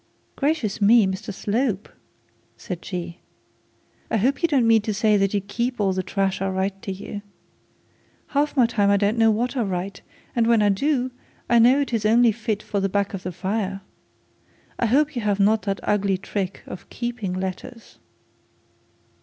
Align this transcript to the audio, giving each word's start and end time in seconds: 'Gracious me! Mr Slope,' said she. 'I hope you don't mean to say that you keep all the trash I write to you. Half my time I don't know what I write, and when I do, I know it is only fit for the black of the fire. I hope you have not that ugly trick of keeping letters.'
'Gracious 0.35 0.81
me! 0.81 1.05
Mr 1.05 1.31
Slope,' 1.31 1.87
said 2.57 2.83
she. 2.83 3.19
'I 4.09 4.17
hope 4.17 4.41
you 4.41 4.47
don't 4.47 4.65
mean 4.65 4.81
to 4.81 4.95
say 4.95 5.15
that 5.15 5.31
you 5.35 5.41
keep 5.41 5.79
all 5.79 5.93
the 5.93 6.01
trash 6.01 6.41
I 6.41 6.47
write 6.49 6.81
to 6.81 6.91
you. 6.91 7.21
Half 8.29 8.57
my 8.57 8.65
time 8.65 8.89
I 8.89 8.97
don't 8.97 9.15
know 9.15 9.29
what 9.29 9.55
I 9.55 9.61
write, 9.61 10.01
and 10.35 10.47
when 10.47 10.63
I 10.63 10.69
do, 10.69 11.11
I 11.47 11.59
know 11.59 11.79
it 11.79 11.93
is 11.93 12.03
only 12.03 12.31
fit 12.31 12.63
for 12.63 12.79
the 12.79 12.89
black 12.89 13.13
of 13.13 13.21
the 13.21 13.31
fire. 13.31 13.81
I 14.79 14.87
hope 14.87 15.15
you 15.15 15.21
have 15.21 15.39
not 15.39 15.61
that 15.69 15.79
ugly 15.83 16.17
trick 16.17 16.63
of 16.65 16.89
keeping 16.89 17.33
letters.' 17.33 17.99